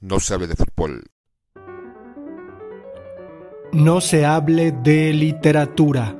[0.00, 1.10] No sabe de fútbol.
[3.72, 6.16] No se hable de literatura.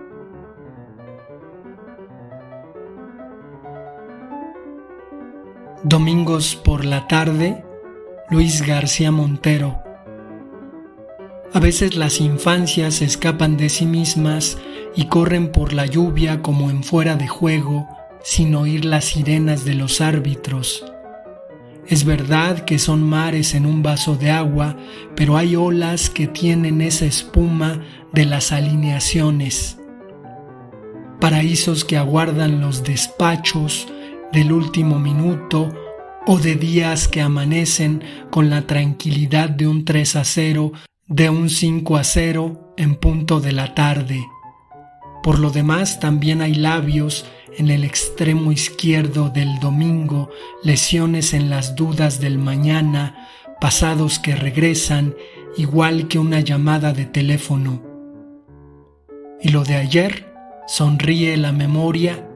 [5.85, 7.64] Domingos por la tarde,
[8.30, 9.81] Luis García Montero.
[11.54, 14.58] A veces las infancias escapan de sí mismas
[14.97, 17.88] y corren por la lluvia como en fuera de juego,
[18.24, 20.84] sin oír las sirenas de los árbitros.
[21.88, 24.77] Es verdad que son mares en un vaso de agua,
[25.16, 29.79] pero hay olas que tienen esa espuma de las alineaciones.
[31.19, 33.88] Paraísos que aguardan los despachos
[34.32, 35.74] del último minuto
[36.27, 40.73] o de días que amanecen con la tranquilidad de un 3 a 0,
[41.07, 44.20] de un 5 a 0 en punto de la tarde.
[45.23, 47.24] Por lo demás también hay labios
[47.57, 50.30] en el extremo izquierdo del domingo,
[50.69, 53.27] lesiones en las dudas del mañana,
[53.59, 55.15] pasados que regresan,
[55.57, 57.83] igual que una llamada de teléfono.
[59.41, 60.30] Y lo de ayer,
[60.66, 62.29] sonríe la memoria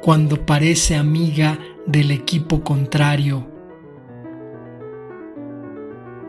[0.00, 3.46] cuando parece amiga del equipo contrario.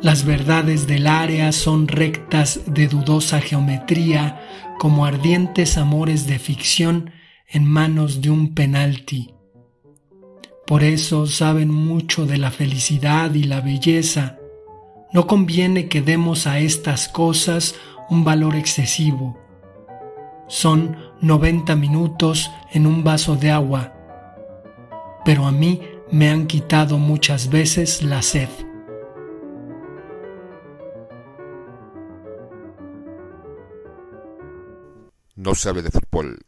[0.02, 4.42] Las verdades del área son rectas de dudosa geometría,
[4.80, 7.12] como ardientes amores de ficción
[7.48, 9.37] en manos de un penalti.
[10.68, 14.38] Por eso saben mucho de la felicidad y la belleza.
[15.14, 17.76] No conviene que demos a estas cosas
[18.10, 19.38] un valor excesivo.
[20.50, 23.94] Son 90 minutos en un vaso de agua,
[25.24, 28.50] pero a mí me han quitado muchas veces la sed.
[35.38, 36.40] No sabe de fútbol.